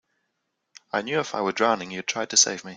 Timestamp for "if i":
1.19-1.41